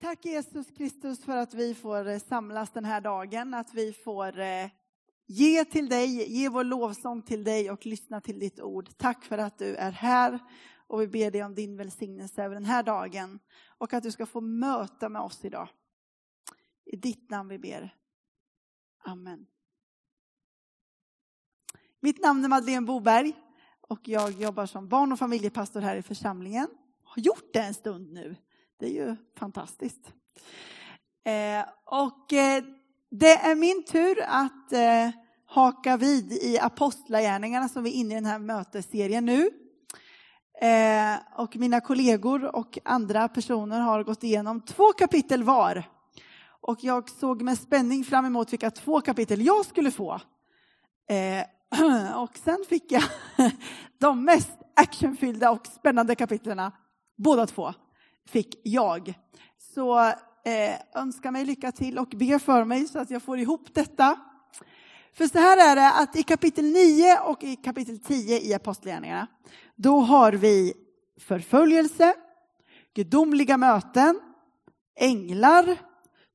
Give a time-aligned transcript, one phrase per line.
[0.00, 4.38] Tack Jesus Kristus för att vi får eh, samlas den här dagen, att vi får
[4.38, 4.68] eh,
[5.26, 8.88] ge till dig, ge vår lovsång till dig och lyssna till ditt ord.
[8.96, 10.38] Tack för att du är här
[10.86, 13.38] och vi ber dig om din välsignelse över den här dagen
[13.78, 15.68] och att du ska få möta med oss idag.
[16.84, 17.94] I ditt namn vi ber.
[18.98, 19.46] Amen.
[22.00, 23.32] Mitt namn är Madeleine Boberg
[23.80, 26.68] och jag jobbar som barn och familjepastor här i församlingen.
[27.02, 28.36] Har gjort det en stund nu.
[28.78, 30.12] Det är ju fantastiskt.
[31.24, 32.64] Eh, och eh,
[33.10, 35.10] det är min tur att eh,
[35.46, 39.50] haka vid i Apostlagärningarna som vi är inne i den här mötesserien nu.
[40.60, 45.84] Eh, och mina kollegor och andra personer har gått igenom två kapitel var.
[46.60, 50.20] Och jag såg med spänning fram emot vilka två kapitel jag skulle få.
[51.08, 51.44] Eh,
[52.22, 53.02] och sen fick jag
[53.98, 56.72] de mest actionfyllda och spännande kapitlerna,
[57.16, 57.74] båda två
[58.26, 59.14] fick jag.
[59.74, 63.74] Så eh, önska mig lycka till och be för mig så att jag får ihop
[63.74, 64.20] detta.
[65.12, 69.26] För så här är det att i kapitel 9 och i kapitel 10 i Apostlagärningarna,
[69.76, 70.72] då har vi
[71.20, 72.14] förföljelse,
[72.94, 74.20] gudomliga möten,
[74.96, 75.76] änglar,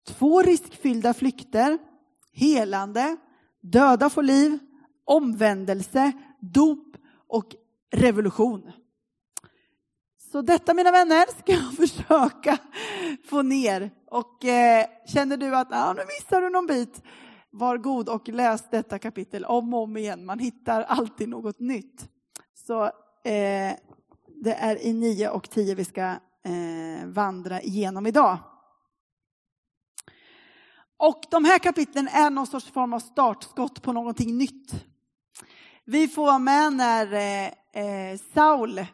[0.07, 1.77] två riskfyllda flykter,
[2.33, 3.17] helande,
[3.61, 4.59] döda får liv,
[5.05, 7.55] omvändelse, dop och
[7.91, 8.71] revolution.
[10.31, 12.57] Så detta mina vänner ska jag försöka
[13.25, 13.91] få ner.
[14.11, 17.03] Och eh, känner du att ah, nu missar du någon bit,
[17.49, 20.25] var god och läs detta kapitel om och om igen.
[20.25, 22.09] Man hittar alltid något nytt.
[22.67, 22.83] Så
[23.23, 23.73] eh,
[24.43, 28.37] det är i 9 och 10 vi ska eh, vandra igenom idag.
[30.97, 34.85] Och de här kapitlen är någon sorts form av startskott på någonting nytt.
[35.85, 37.45] Vi får vara med när eh,
[37.83, 38.85] eh Saul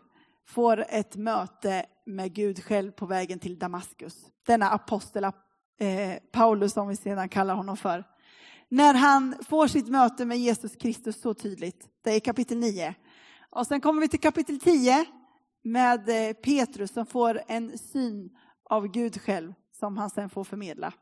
[0.48, 4.16] får ett möte med Gud själv på vägen till Damaskus.
[4.46, 5.32] Denna apostel eh,
[6.32, 8.04] Paulus, som vi sedan kallar honom för.
[8.70, 11.90] När han får sitt möte med Jesus Kristus så tydligt.
[12.04, 12.96] Det är kapitel 9.
[13.50, 15.06] Och sen kommer vi till kapitel 10
[15.64, 18.30] med eh, Petrus som får en syn
[18.70, 20.94] av Gud själv som han sen får förmedla.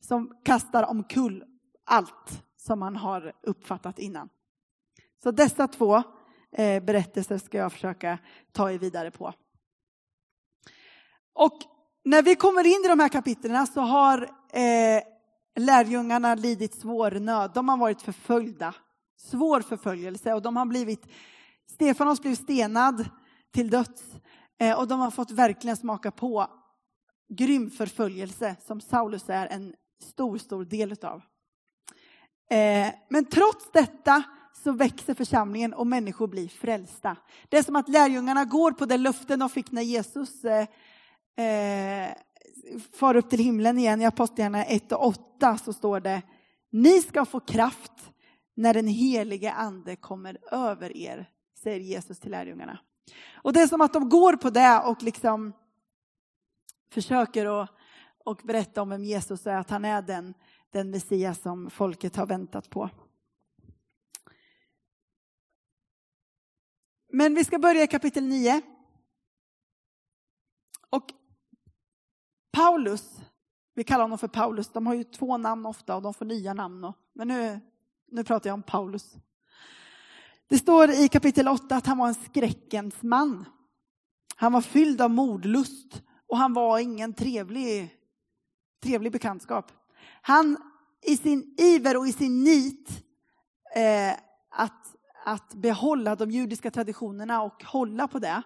[0.00, 1.44] Som kastar omkull
[1.84, 4.28] allt som han har uppfattat innan.
[5.22, 6.02] Så dessa två
[6.56, 8.18] Eh, berättelser ska jag försöka
[8.52, 9.32] ta er vidare på.
[11.32, 11.58] Och
[12.04, 14.22] när vi kommer in i de här kapitlen så har
[14.52, 15.02] eh,
[15.56, 17.50] lärjungarna lidit svår nöd.
[17.54, 18.74] De har varit förföljda,
[19.16, 21.06] svår förföljelse och de har blivit,
[21.70, 23.08] Stefanos blev stenad
[23.54, 24.02] till döds
[24.60, 26.46] eh, och de har fått verkligen smaka på
[27.28, 31.22] grym förföljelse som Saulus är en stor, stor del utav.
[32.50, 34.22] Eh, men trots detta
[34.62, 37.16] så växer församlingen och människor blir frälsta.
[37.48, 40.66] Det är som att lärjungarna går på det löften de fick när Jesus eh,
[41.46, 42.10] eh,
[42.92, 44.00] far upp till himlen igen.
[44.00, 46.22] I Apostlagärningarna 1 och 8 så står det
[46.70, 48.10] Ni ska få kraft
[48.54, 51.30] när den helige ande kommer över er,
[51.62, 52.78] säger Jesus till lärjungarna.
[53.34, 55.52] Och det är som att de går på det och liksom
[56.90, 57.70] försöker att
[58.24, 60.34] och berätta om vem Jesus är, att han är den,
[60.70, 62.90] den Messias som folket har väntat på.
[67.16, 68.60] Men vi ska börja i kapitel 9.
[70.90, 71.04] Och
[72.52, 73.20] Paulus,
[73.74, 76.54] vi kallar honom för Paulus, de har ju två namn ofta och de får nya
[76.54, 76.92] namn.
[77.12, 77.60] Men nu,
[78.10, 79.14] nu pratar jag om Paulus.
[80.48, 83.44] Det står i kapitel 8 att han var en skräckens man.
[84.36, 87.96] Han var fylld av mordlust och han var ingen trevlig,
[88.82, 89.72] trevlig bekantskap.
[90.22, 90.56] Han
[91.02, 93.04] i sin iver och i sin nit
[93.76, 94.12] eh,
[94.50, 94.93] att
[95.26, 98.42] att behålla de judiska traditionerna och hålla på det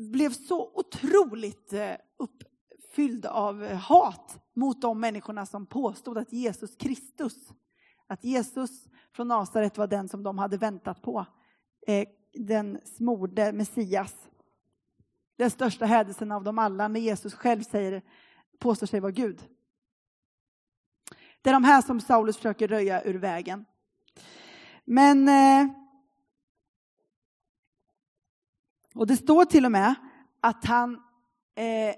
[0.00, 6.76] blev så otroligt eh, uppfylld av eh, hat mot de människorna som påstod att Jesus
[6.76, 7.34] Kristus,
[8.06, 11.26] att Jesus från Nasaret var den som de hade väntat på.
[11.86, 14.28] Eh, den smorde Messias.
[15.36, 18.02] Den största hädelsen av dem alla när Jesus själv säger,
[18.58, 19.44] påstår sig vara Gud.
[21.42, 23.64] Det är de här som Saulus försöker röja ur vägen.
[24.90, 25.28] Men...
[25.28, 25.68] Eh,
[28.94, 29.94] och det står till och med
[30.40, 30.94] att han
[31.54, 31.94] eh,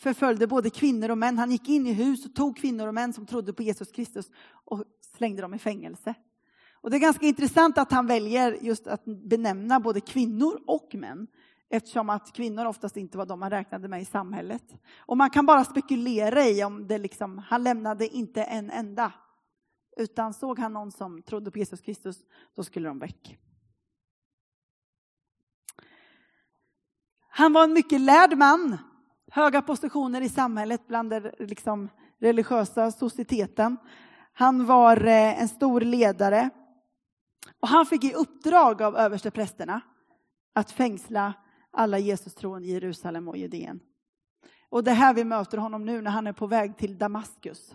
[0.00, 1.38] förföljde både kvinnor och män.
[1.38, 4.30] Han gick in i hus och tog kvinnor och män som trodde på Jesus Kristus
[4.64, 4.84] och
[5.16, 6.14] slängde dem i fängelse.
[6.72, 11.26] Och det är ganska intressant att han väljer just att benämna både kvinnor och män.
[11.70, 14.74] Eftersom att kvinnor oftast inte var de man räknade med i samhället.
[14.98, 19.12] Och man kan bara spekulera i om det liksom, han lämnade inte en enda
[19.96, 22.18] utan såg han någon som trodde på Jesus Kristus,
[22.54, 23.38] då skulle de väck.
[27.28, 28.78] Han var en mycket lärd man.
[29.30, 31.88] höga positioner i samhället bland den liksom,
[32.18, 33.76] religiösa societeten.
[34.32, 36.50] Han var eh, en stor ledare.
[37.60, 39.80] Och han fick i uppdrag av översteprästerna
[40.52, 41.34] att fängsla
[41.70, 43.80] alla Jesus-troende i Jerusalem och Judeen.
[44.68, 47.74] Och det är här vi möter honom nu när han är på väg till Damaskus.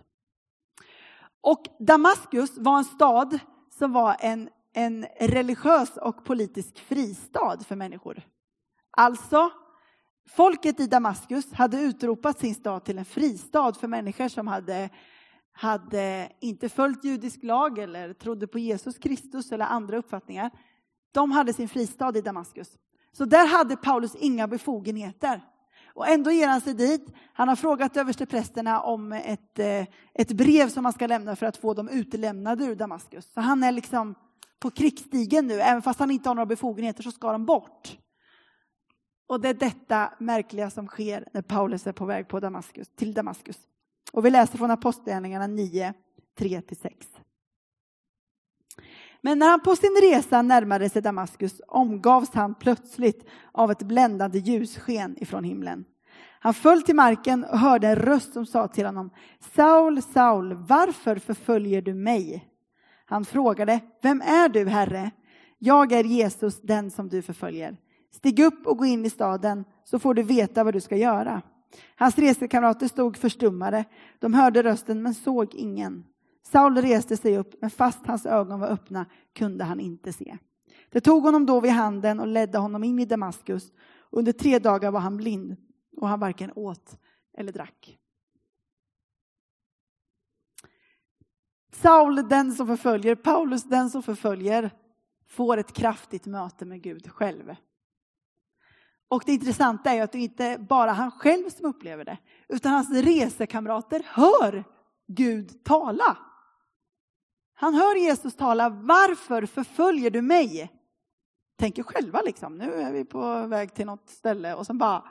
[1.41, 3.39] Och Damaskus var en stad
[3.79, 8.21] som var en, en religiös och politisk fristad för människor.
[8.91, 9.49] Alltså,
[10.29, 14.89] folket i Damaskus hade utropat sin stad till en fristad för människor som hade,
[15.51, 20.51] hade inte följt judisk lag eller trodde på Jesus Kristus eller andra uppfattningar.
[21.11, 22.77] De hade sin fristad i Damaskus.
[23.11, 25.41] Så där hade Paulus inga befogenheter.
[25.93, 27.13] Och ändå ger han sig dit.
[27.33, 31.57] Han har frågat översteprästerna om ett, eh, ett brev som han ska lämna för att
[31.57, 33.33] få dem utlämnade ur Damaskus.
[33.33, 34.15] Så han är liksom
[34.59, 35.53] på krigsstigen nu.
[35.53, 37.97] Även fast han inte har några befogenheter så ska de bort.
[39.27, 43.13] Och det är detta märkliga som sker när Paulus är på väg på Damaskus, till
[43.13, 43.57] Damaskus.
[44.11, 45.93] Och vi läser från Apostlagärningarna 9,
[46.39, 46.91] 3-6.
[49.21, 54.39] Men när han på sin resa närmade sig Damaskus omgavs han plötsligt av ett bländande
[54.39, 55.85] ljussken ifrån himlen.
[56.39, 59.09] Han föll till marken och hörde en röst som sa till honom
[59.55, 62.45] Saul, Saul, varför förföljer du mig?
[63.05, 65.11] Han frågade, vem är du, Herre?
[65.57, 67.77] Jag är Jesus, den som du förföljer.
[68.11, 71.41] Stig upp och gå in i staden så får du veta vad du ska göra.
[71.95, 73.85] Hans resekamrater stod förstummade.
[74.19, 76.05] De hörde rösten men såg ingen.
[76.43, 80.37] Saul reste sig upp, men fast hans ögon var öppna kunde han inte se.
[80.89, 83.71] Det tog honom då vid handen och ledde honom in i Damaskus.
[84.09, 85.55] Under tre dagar var han blind
[85.97, 86.99] och han varken åt
[87.37, 87.97] eller drack.
[91.71, 94.71] Saul, den som förföljer, Paulus, den som förföljer,
[95.27, 97.55] får ett kraftigt möte med Gud själv.
[99.07, 102.91] Och det intressanta är att det inte bara han själv som upplever det, utan hans
[102.91, 104.63] resekamrater hör
[105.07, 106.17] Gud tala.
[107.61, 110.71] Han hör Jesus tala, varför förföljer du mig?
[111.57, 115.03] Tänker själva liksom, nu är vi på väg till något ställe och sen bara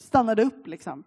[0.00, 1.04] stannar det upp liksom.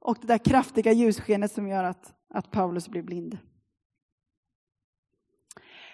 [0.00, 3.38] Och det där kraftiga ljusskenet som gör att, att Paulus blir blind.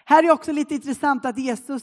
[0.05, 1.83] Här är också lite intressant att Jesus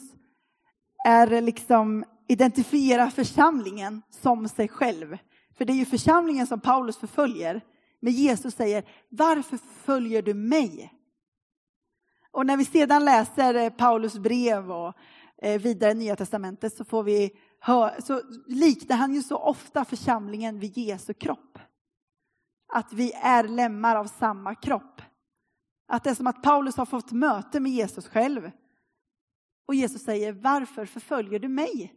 [1.05, 5.17] är liksom identifierar församlingen som sig själv.
[5.57, 7.61] För det är ju församlingen som Paulus förföljer.
[7.99, 10.97] Men Jesus säger, varför följer du mig?
[12.31, 14.93] Och när vi sedan läser eh, Paulus brev och
[15.41, 20.59] eh, vidare Nya Testamentet så får vi höra, så liknar han ju så ofta församlingen
[20.59, 21.59] vid Jesu kropp.
[22.73, 25.01] Att vi är lemmar av samma kropp.
[25.87, 28.51] Att det är som att Paulus har fått möte med Jesus själv.
[29.67, 31.93] Och Jesus säger, varför förföljer du mig?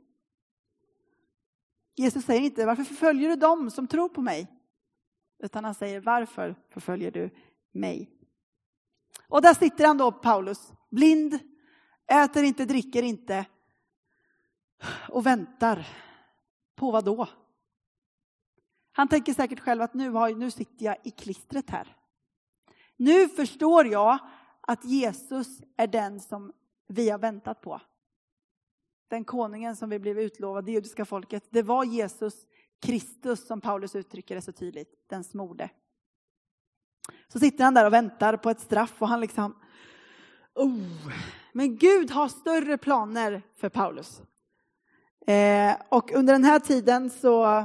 [1.97, 4.47] Jesus säger inte, varför förföljer du dem som tror på mig?
[5.43, 7.31] Utan han säger, varför förföljer du
[7.73, 8.14] mig?
[9.29, 11.39] Och där sitter han då, Paulus, blind,
[12.07, 13.47] äter inte, dricker inte
[15.09, 15.87] och väntar.
[16.77, 17.29] På vad då?
[18.93, 21.97] Han tänker säkert själv att nu, har, nu sitter jag i klistret här.
[22.97, 24.19] Nu förstår jag
[24.61, 26.53] att Jesus är den som
[26.89, 27.81] vi har väntat på.
[29.09, 32.47] Den konungen som vi blev utlovade, det judiska folket, det var Jesus
[32.81, 35.71] Kristus som Paulus uttrycker det så tydligt, den smorde.
[37.29, 39.57] Så sitter han där och väntar på ett straff och han liksom...
[40.55, 41.13] Oh.
[41.53, 44.23] Men Gud har större planer för Paulus.
[45.27, 47.65] Eh, och under den här tiden så,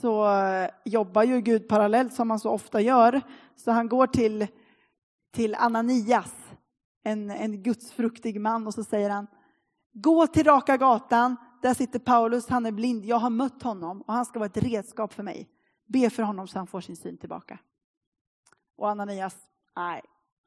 [0.00, 0.28] så
[0.84, 3.20] jobbar ju Gud parallellt som han så ofta gör.
[3.56, 4.46] Så han går till,
[5.34, 6.34] till Ananias,
[7.04, 9.26] en, en gudsfruktig man, och så säger han
[9.92, 14.14] Gå till Raka gatan, där sitter Paulus, han är blind, jag har mött honom och
[14.14, 15.48] han ska vara ett redskap för mig.
[15.88, 17.58] Be för honom så han får sin syn tillbaka.
[18.76, 19.36] Och Ananias,
[19.76, 20.02] nej,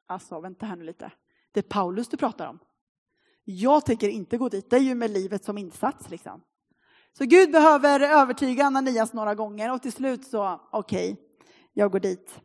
[0.06, 1.12] alltså vänta här nu lite.
[1.52, 2.58] Det är Paulus du pratar om.
[3.44, 6.42] Jag tänker inte gå dit, det är ju med livet som insats liksom.
[7.18, 11.24] Så Gud behöver övertyga Ananias några gånger och till slut så, okej, okay,
[11.72, 12.40] jag går dit.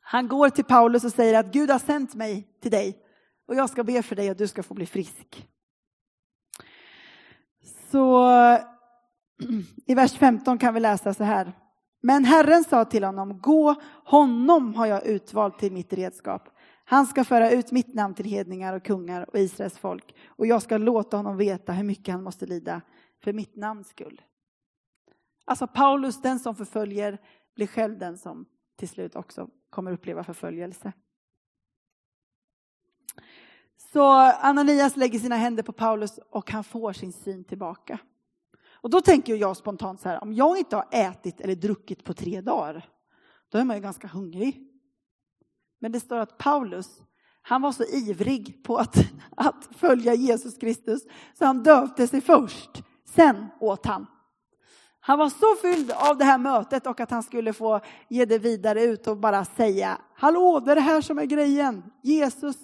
[0.00, 3.04] Han går till Paulus och säger att Gud har sänt mig till dig
[3.46, 5.48] och jag ska be för dig och du ska få bli frisk.
[7.90, 8.28] Så
[9.86, 11.52] i vers 15 kan vi läsa så här.
[12.02, 16.48] Men Herren sa till honom, gå, honom har jag utvalt till mitt redskap.
[16.84, 20.62] Han ska föra ut mitt namn till hedningar och kungar och Israels folk och jag
[20.62, 22.80] ska låta honom veta hur mycket han måste lida
[23.24, 24.20] för mitt namns skull.
[25.44, 27.18] Alltså Paulus, den som förföljer,
[27.56, 30.92] blir själv den som till slut också kommer uppleva förföljelse.
[33.92, 37.98] Så Ananias lägger sina händer på Paulus och han får sin syn tillbaka.
[38.80, 42.14] Och då tänker jag spontant så här, om jag inte har ätit eller druckit på
[42.14, 42.88] tre dagar,
[43.48, 44.66] då är man ju ganska hungrig.
[45.80, 47.02] Men det står att Paulus,
[47.42, 48.96] han var så ivrig på att,
[49.36, 51.02] att följa Jesus Kristus
[51.38, 52.82] så han döpte sig först.
[53.04, 54.06] Sen åt han.
[55.00, 58.38] Han var så fylld av det här mötet och att han skulle få ge det
[58.38, 61.82] vidare ut och bara säga Hallå, det är det här som är grejen.
[62.02, 62.56] Jesus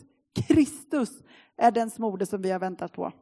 [0.49, 1.11] Kristus
[1.57, 3.13] är den smorde som vi har väntat på.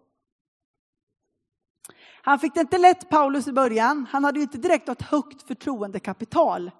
[2.26, 4.06] Han fick det inte lätt, Paulus, i början.
[4.10, 6.70] Han hade ju inte direkt ett högt förtroendekapital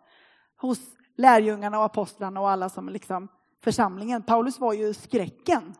[0.61, 0.79] hos
[1.17, 3.29] lärjungarna och apostlarna och alla som liksom
[3.65, 4.23] församlingen.
[4.23, 5.75] Paulus var ju skräcken.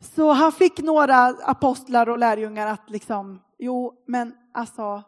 [0.00, 5.02] Så han fick några apostlar och lärjungar att liksom, jo, men alltså,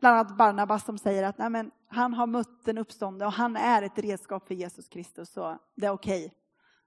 [0.00, 3.56] bland annat Barnabas som säger att nej, men, han har mött den uppståndne och han
[3.56, 6.26] är ett redskap för Jesus Kristus, så det är okej.
[6.26, 6.38] Okay.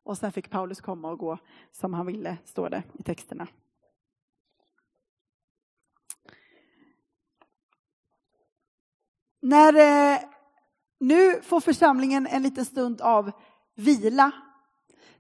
[0.04, 1.38] Och sen fick Paulus komma och gå
[1.72, 3.48] som han ville, står det i texterna.
[9.48, 9.74] När
[10.14, 10.20] eh,
[11.00, 13.32] nu får församlingen en liten stund av
[13.76, 14.32] vila.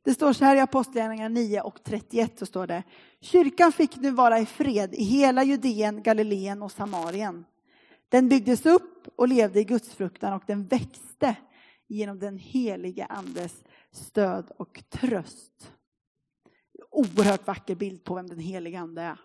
[0.03, 2.83] Det står så här i Apostlagärningarna 9 och 31 så står det.
[3.21, 7.45] Kyrkan fick nu vara i fred i hela Judeen, Galileen och Samarien.
[8.09, 11.35] Den byggdes upp och levde i gudsfruktan och den växte
[11.87, 15.71] genom den helige andes stöd och tröst.
[16.91, 19.19] Oerhört vacker bild på vem den helige ande är.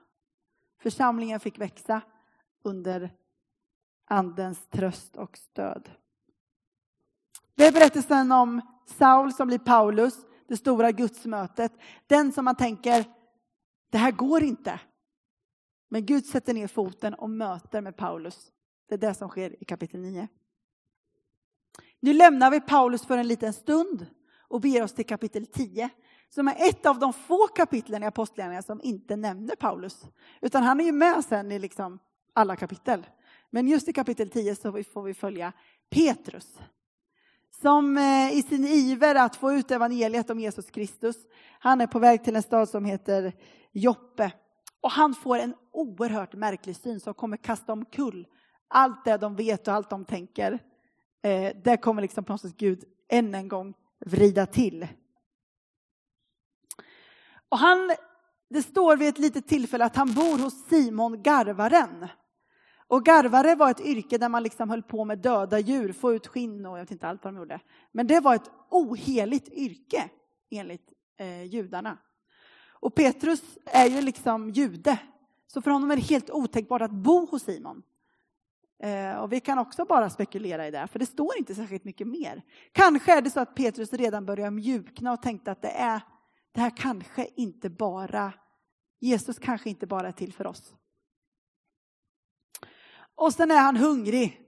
[0.83, 2.01] Församlingen fick växa
[2.65, 3.11] under
[4.13, 5.91] andens tröst och stöd.
[7.55, 10.15] Det är berättelsen om Saul som blir Paulus,
[10.49, 11.73] det stora gudsmötet.
[12.07, 13.05] Den som man tänker,
[13.91, 14.81] det här går inte.
[15.89, 18.53] Men Gud sätter ner foten och möter med Paulus.
[18.89, 20.29] Det är det som sker i kapitel 9.
[22.01, 24.07] Nu lämnar vi Paulus för en liten stund
[24.49, 25.91] och beger oss till kapitel 10
[26.29, 30.07] som är ett av de få kapitlen i Apostlagärningarna som inte nämner Paulus.
[30.41, 31.99] Utan han är ju med sen i liksom
[32.33, 33.07] alla kapitel.
[33.55, 35.53] Men just i kapitel 10 så får vi följa
[35.91, 36.59] Petrus.
[37.63, 41.17] Som eh, i sin iver att få ut evangeliet om Jesus Kristus,
[41.59, 43.33] han är på väg till en stad som heter
[43.73, 44.33] Joppe.
[44.81, 48.27] Och han får en oerhört märklig syn som kommer kasta omkull
[48.69, 50.59] allt det de vet och allt de tänker.
[51.23, 53.75] Eh, det kommer liksom på något sätt Gud än en gång
[54.07, 54.89] vrida till.
[57.49, 57.95] Och han,
[58.51, 62.09] det står vid ett litet tillfälle att han bor hos Simon Garvaren.
[62.93, 66.27] Och garvare var ett yrke där man liksom höll på med döda djur, få ut
[66.27, 67.61] skinn och jag vet inte allt vad de gjorde.
[67.93, 70.11] Men det var ett oheligt yrke
[70.51, 71.99] enligt eh, judarna.
[72.71, 74.99] Och Petrus är ju liksom jude,
[75.47, 77.83] så för honom är det helt otänkbart att bo hos Simon.
[78.83, 82.07] Eh, och vi kan också bara spekulera i det, för det står inte särskilt mycket
[82.07, 82.43] mer.
[82.73, 86.01] Kanske är det så att Petrus redan börjar mjukna och tänkte att det är
[86.53, 88.33] det här kanske inte bara,
[89.01, 90.75] Jesus kanske inte bara är till för oss.
[93.17, 94.41] Och sen är han hungrig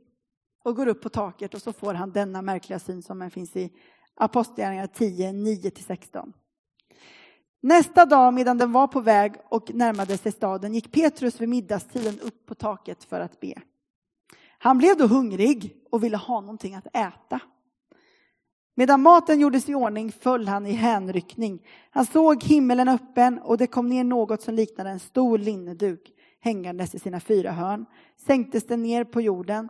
[0.65, 3.73] och går upp på taket och så får han denna märkliga syn som finns i
[4.17, 6.33] Apostlagärningarna 10, 9-16.
[7.61, 12.21] Nästa dag medan den var på väg och närmade sig staden gick Petrus vid middagstiden
[12.21, 13.55] upp på taket för att be.
[14.59, 17.41] Han blev då hungrig och ville ha någonting att äta.
[18.77, 21.67] Medan maten gjordes i ordning föll han i hänryckning.
[21.91, 26.13] Han såg himmelen öppen och det kom ner något som liknade en stor linneduk
[26.45, 27.87] hängandes i sina fyra hörn,
[28.17, 29.69] sänktes den ner på jorden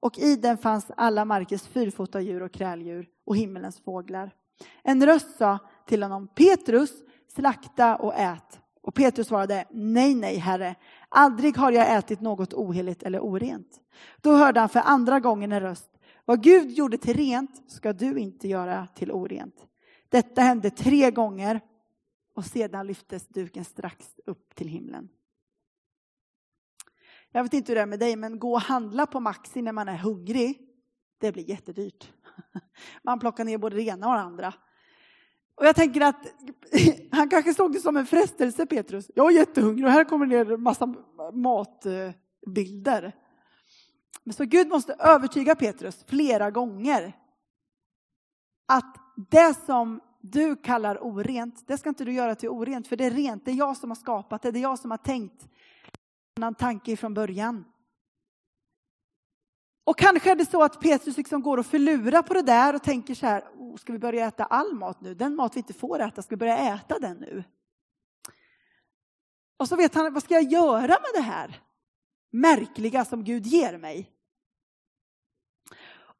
[0.00, 4.30] och i den fanns alla markens fyrfota djur och kräldjur och himmelens fåglar.
[4.82, 6.90] En röst sa till honom, Petrus,
[7.28, 8.60] slakta och ät.
[8.82, 10.74] Och Petrus svarade, nej, nej, herre,
[11.08, 13.80] aldrig har jag ätit något oheligt eller orent.
[14.20, 15.90] Då hörde han för andra gången en röst,
[16.24, 19.66] vad Gud gjorde till rent ska du inte göra till orent.
[20.08, 21.60] Detta hände tre gånger
[22.34, 25.08] och sedan lyftes duken strax upp till himlen.
[27.36, 29.72] Jag vet inte hur det är med dig, men gå och handla på Maxi när
[29.72, 30.60] man är hungrig,
[31.20, 32.12] det blir jättedyrt.
[33.02, 34.54] Man plockar ner både det ena och det andra.
[35.54, 36.26] Och jag tänker att
[37.10, 39.10] han kanske såg det som en frestelse, Petrus.
[39.14, 40.94] Jag är jättehungrig och här kommer det ner en massa
[41.32, 43.12] matbilder.
[44.24, 47.16] Men så Gud måste övertyga Petrus flera gånger
[48.66, 48.96] att
[49.30, 53.10] det som du kallar orent, det ska inte du göra till orent, för det är
[53.10, 53.44] rent.
[53.44, 55.48] Det är jag som har skapat det, det är jag som har tänkt
[56.36, 57.64] annan tanke från början.
[59.84, 62.82] Och kanske är det så att Petrus liksom går och förlurar på det där och
[62.82, 65.14] tänker så här, oh, ska vi börja äta all mat nu?
[65.14, 67.44] Den mat vi inte får äta, ska vi börja äta den nu?
[69.56, 71.62] Och så vet han, vad ska jag göra med det här
[72.30, 74.10] märkliga som Gud ger mig?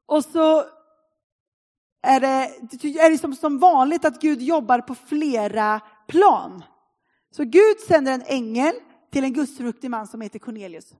[0.05, 0.63] Och så
[2.01, 2.27] är det,
[2.99, 6.63] är det som, som vanligt att Gud jobbar på flera plan.
[7.31, 8.75] Så Gud sänder en ängel
[9.15, 10.95] till en gudsfruktig man som heter Cornelius.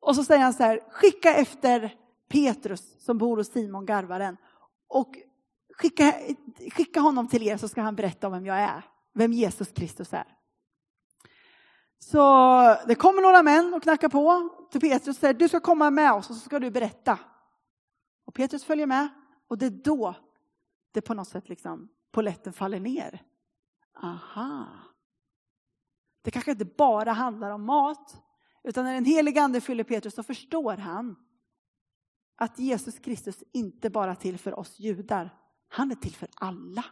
[0.00, 1.94] Och så säger han så här, skicka efter
[2.28, 4.36] Petrus som bor hos Simon Garvaren
[4.88, 5.14] och
[5.76, 6.14] skicka,
[6.72, 8.82] skicka honom till er så ska han berätta om vem jag är,
[9.14, 10.36] vem Jesus Kristus är.
[11.98, 12.18] Så
[12.86, 16.12] det kommer några män och knackar på till Petrus och säger du ska komma med
[16.12, 17.18] oss och så ska du berätta.
[18.26, 19.08] Och Petrus följer med
[19.48, 20.14] och det är då
[20.92, 23.22] det på något sätt liksom poletten faller ner.
[24.02, 24.66] Aha.
[26.22, 28.22] Det kanske inte bara handlar om mat,
[28.64, 31.16] utan när den helige ande fyller Petrus så förstår han
[32.36, 35.34] att Jesus Kristus inte bara är till för oss judar,
[35.68, 36.84] han är till för alla.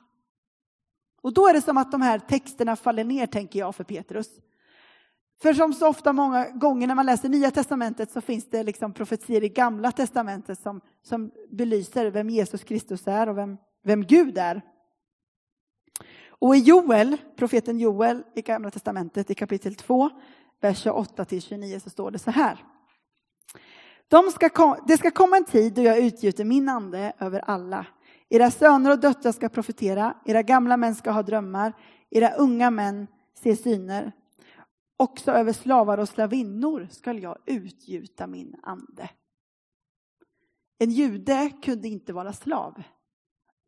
[1.21, 4.29] Och då är det som att de här texterna faller ner, tänker jag, för Petrus.
[5.43, 8.93] För som så ofta många gånger när man läser Nya Testamentet så finns det liksom
[8.93, 14.39] profetier i Gamla Testamentet som, som belyser vem Jesus Kristus är och vem, vem Gud
[14.39, 14.63] är.
[16.39, 20.11] Och i Joel, profeten Joel i Gamla Testamentet i kapitel 2,
[20.61, 22.65] vers 28–29, så står det så här.
[24.09, 27.87] De ska, det ska komma en tid då jag utgjuter min ande över alla.
[28.29, 31.73] Era söner och döttrar ska profetera, era gamla män ska ha drömmar,
[32.11, 34.13] era unga män se syner.
[34.97, 39.11] Också över slavar och slavinnor skall jag utgjuta min ande.
[40.79, 42.83] En jude kunde inte vara slav.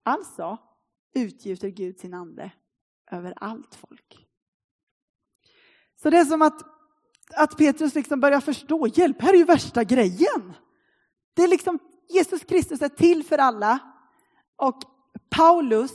[0.03, 0.59] Alltså
[1.15, 2.53] utgjuter Gud sin ande
[3.11, 4.27] över allt folk.
[6.03, 6.63] Så det är som att,
[7.35, 10.53] att Petrus liksom börjar förstå, hjälp, här är ju värsta grejen.
[11.35, 13.79] Det är liksom, Jesus Kristus är till för alla.
[14.57, 14.83] Och
[15.31, 15.93] Paulus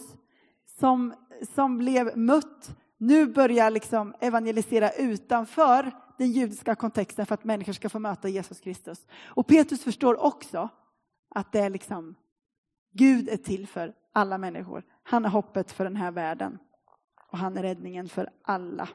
[0.80, 1.14] som,
[1.56, 7.90] som blev mött nu börjar liksom evangelisera utanför den judiska kontexten för att människor ska
[7.90, 9.08] få möta Jesus Kristus.
[9.26, 10.70] Och Petrus förstår också
[11.30, 12.16] att det är liksom
[12.92, 14.84] Gud är till för alla människor.
[15.08, 16.60] Han är hoppet för den här världen
[17.32, 18.90] och han är räddningen för alla.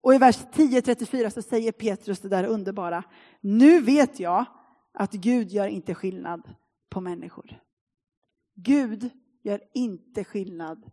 [0.00, 3.04] Och i vers 10.34 så säger Petrus det där underbara.
[3.40, 4.44] Nu vet jag
[4.92, 6.54] att Gud gör inte skillnad
[6.88, 7.60] på människor.
[8.54, 9.10] Gud
[9.42, 10.90] gör inte skillnad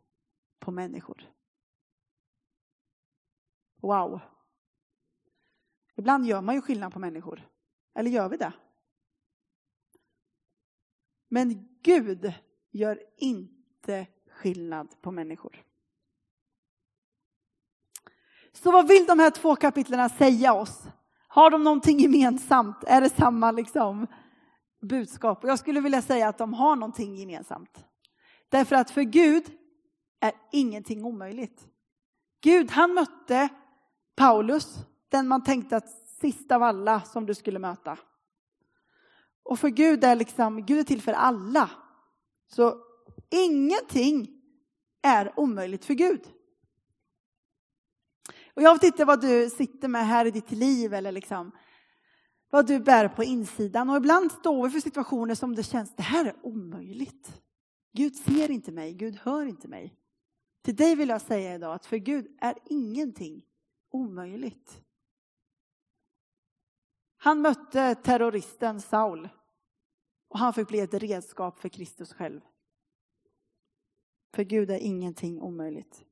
[0.60, 1.32] på människor.
[3.82, 4.20] Wow.
[5.96, 7.48] Ibland gör man ju skillnad på människor.
[7.96, 8.54] Eller gör vi det?
[11.28, 12.34] Men Gud
[12.72, 15.64] gör inte skillnad på människor.
[18.52, 20.88] Så vad vill de här två kapitlen säga oss?
[21.28, 22.84] Har de någonting gemensamt?
[22.88, 24.08] Är det samma liksom
[24.82, 25.44] budskap?
[25.44, 27.86] jag skulle vilja säga att de har någonting gemensamt.
[28.50, 29.44] Därför att för Gud
[30.20, 31.68] är ingenting omöjligt.
[32.42, 33.50] Gud, han mötte
[34.16, 34.78] Paulus,
[35.10, 35.90] den man tänkte att
[36.22, 37.98] sist av alla som du skulle möta.
[39.48, 41.70] Och för Gud är liksom, Gud är till för alla.
[42.48, 42.84] Så
[43.30, 44.42] ingenting
[45.02, 46.22] är omöjligt för Gud.
[48.54, 51.52] Och jag vet inte vad du sitter med här i ditt liv eller liksom
[52.50, 53.90] vad du bär på insidan.
[53.90, 57.42] Och ibland står vi för situationer som det känns, det här är omöjligt.
[57.94, 59.96] Gud ser inte mig, Gud hör inte mig.
[60.64, 63.46] Till dig vill jag säga idag att för Gud är ingenting
[63.92, 64.82] omöjligt.
[67.18, 69.30] Han mötte terroristen Saul
[70.28, 72.42] och han fick bli ett redskap för Kristus själv.
[74.36, 76.04] För Gud är ingenting omöjligt.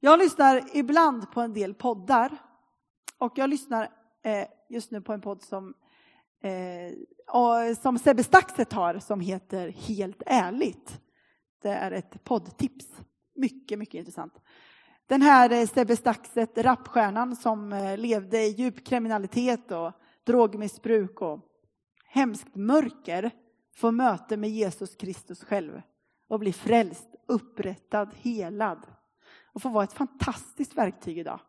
[0.00, 2.36] Jag lyssnar ibland på en del poddar
[3.18, 3.88] och jag lyssnar
[4.22, 5.74] eh, just nu på en podd som,
[6.42, 11.00] eh, som Sebbe Staxet har som heter Helt ärligt.
[11.62, 12.86] Det är ett poddtips.
[13.34, 14.40] Mycket, mycket intressant.
[15.06, 19.92] Den här eh, Sebbe Staxet, rapstjärnan som eh, levde i djup kriminalitet och
[20.24, 21.47] drogmissbruk och
[22.08, 23.30] hemskt mörker
[23.76, 25.82] får möte med Jesus Kristus själv
[26.28, 28.86] och blir frälst, upprättad, helad
[29.52, 31.40] och får vara ett fantastiskt verktyg idag.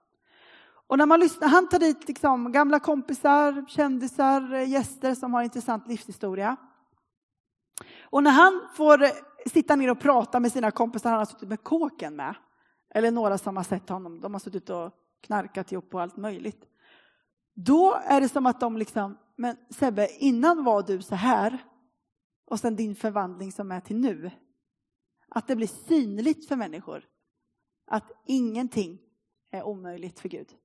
[0.88, 5.88] Och när man lyssnar, han tar dit liksom gamla kompisar, kändisar, gäster som har intressant
[5.88, 6.56] livshistoria.
[8.02, 9.06] Och när han får
[9.50, 12.36] sitta ner och prata med sina kompisar, han har suttit med kåken med,
[12.94, 14.92] eller några som har sett honom, de har suttit och
[15.22, 16.69] knarkat ihop och allt möjligt.
[17.66, 21.58] Då är det som att de liksom, men Sebbe, innan var du så här
[22.46, 24.32] och sen din förvandling som är till nu.
[25.30, 27.06] Att det blir synligt för människor
[27.88, 29.02] att ingenting
[29.52, 30.56] är omöjligt för Gud.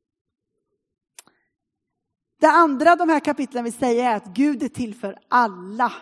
[2.41, 5.93] Det andra de här kapitlen vill säga är att Gud är till för alla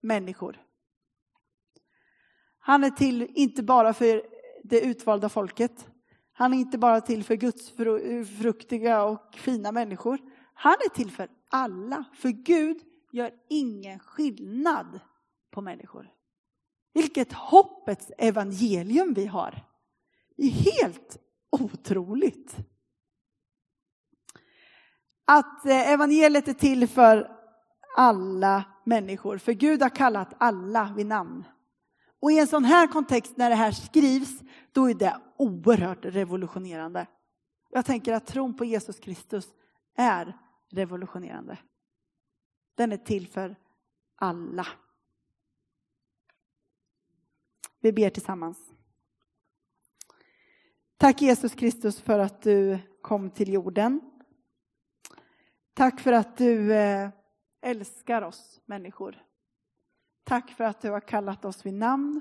[0.00, 0.62] människor.
[2.58, 4.22] Han är till inte bara för
[4.62, 5.88] det utvalda folket.
[6.36, 10.18] Han är inte bara till för gudsfruktiga och fina människor.
[10.54, 12.76] Han är till för alla, för Gud
[13.12, 15.00] gör ingen skillnad
[15.50, 16.10] på människor.
[16.94, 19.64] Vilket hoppets evangelium vi har.
[20.36, 21.16] Det är helt
[21.50, 22.56] otroligt.
[25.24, 27.30] Att eh, evangeliet är till för
[27.96, 31.44] alla människor, för Gud har kallat alla vid namn.
[32.24, 37.06] Och i en sån här kontext när det här skrivs, då är det oerhört revolutionerande.
[37.70, 39.54] Jag tänker att tron på Jesus Kristus
[39.96, 40.38] är
[40.70, 41.58] revolutionerande.
[42.74, 43.56] Den är till för
[44.16, 44.66] alla.
[47.80, 48.72] Vi ber tillsammans.
[50.96, 54.00] Tack Jesus Kristus för att du kom till jorden.
[55.74, 57.10] Tack för att du eh,
[57.62, 59.24] älskar oss människor.
[60.24, 62.20] Tack för att du har kallat oss vid namn.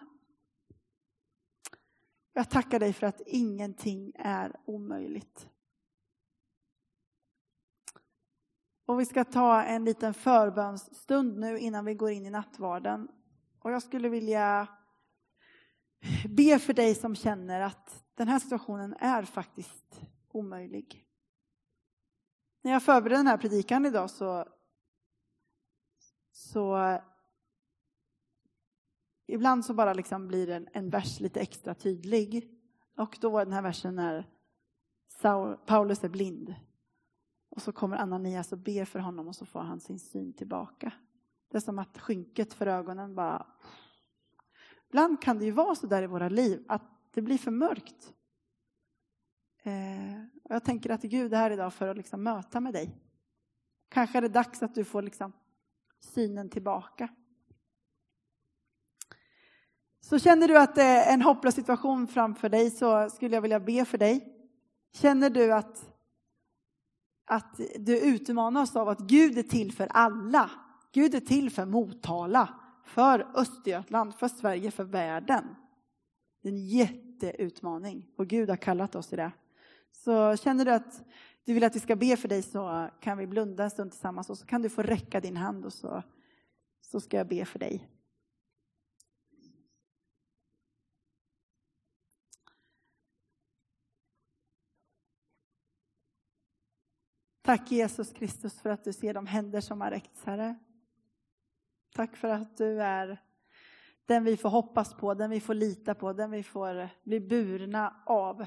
[2.34, 5.50] Jag tackar dig för att ingenting är omöjligt.
[8.86, 13.08] Och vi ska ta en liten förbönsstund nu innan vi går in i nattvarden.
[13.60, 14.68] Och jag skulle vilja
[16.30, 21.06] be för dig som känner att den här situationen är faktiskt omöjlig.
[22.62, 24.48] När jag förberedde den här predikan idag så,
[26.32, 27.00] så
[29.28, 32.50] ibland så bara liksom blir en, en vers lite extra tydlig.
[32.98, 34.30] Och då var den här versen när
[35.08, 36.56] Saul, Paulus är blind.
[37.50, 40.94] Och så kommer Ananias och ber för honom och så får han sin syn tillbaka.
[41.52, 43.48] Det är som att skynket för ögonen bara...
[44.90, 46.84] Ibland kan det ju vara så där i våra liv att
[47.14, 48.14] det blir för mörkt.
[49.64, 52.98] Eh, jag tänker att Gud är här idag för att liksom möta med dig.
[53.90, 55.34] Kanske är det dags att du får liksom
[56.00, 57.08] synen tillbaka.
[60.04, 63.60] Så känner du att det är en hopplös situation framför dig så skulle jag vilja
[63.60, 64.28] be för dig.
[64.94, 65.94] Känner du att,
[67.26, 70.50] att du utmanas av att Gud är till för alla.
[70.92, 72.50] Gud är till för Motala,
[72.86, 75.56] för Östergötland, för Sverige, för världen.
[76.42, 79.32] Det är en jätteutmaning och Gud har kallat oss till det.
[79.92, 81.04] Så känner du att
[81.46, 84.30] du vill att vi ska be för dig så kan vi blunda en stund tillsammans
[84.30, 86.04] och så kan du få räcka din hand och så,
[86.82, 87.90] så ska jag be för dig.
[97.46, 100.56] Tack Jesus Kristus för att du ser de händer som har räckts, Herre.
[101.96, 103.22] Tack för att du är
[104.06, 108.04] den vi får hoppas på, den vi får lita på, den vi får bli burna
[108.06, 108.46] av.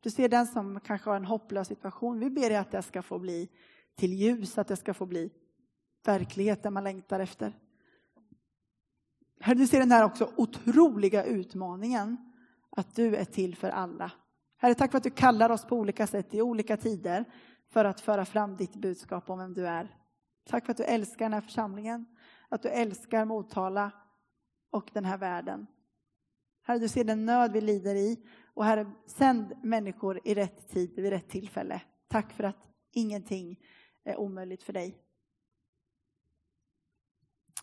[0.00, 2.20] Du ser den som kanske har en hopplös situation.
[2.20, 3.50] Vi ber dig att det ska få bli
[3.94, 5.30] till ljus, att det ska få bli
[6.04, 7.52] verklighet man längtar efter.
[9.40, 12.32] Herre, du ser den här också otroliga utmaningen
[12.70, 14.12] att du är till för alla.
[14.56, 17.24] Herre, tack för att du kallar oss på olika sätt i olika tider
[17.74, 19.96] för att föra fram ditt budskap om vem du är.
[20.44, 22.06] Tack för att du älskar den här församlingen,
[22.48, 23.92] att du älskar Motala
[24.70, 25.66] och den här världen.
[26.62, 30.94] Herre, du ser den nöd vi lider i och Herre, sänd människor i rätt tid,
[30.96, 31.82] vid rätt tillfälle.
[32.08, 33.60] Tack för att ingenting
[34.04, 34.98] är omöjligt för dig.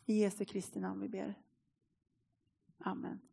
[0.06, 1.36] I Jesu Kristi namn vi ber.
[2.78, 3.31] Amen.